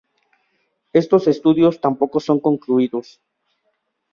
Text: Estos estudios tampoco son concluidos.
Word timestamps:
Estos 1.01 1.23
estudios 1.33 1.79
tampoco 1.85 2.17
son 2.19 2.37
concluidos. 2.47 3.07